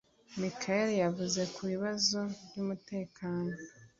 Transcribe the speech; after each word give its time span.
Michaëlle 0.39 0.95
yavuze 1.03 1.41
ku 1.53 1.61
bibazo 1.71 2.19
by’umutekano 2.47 3.53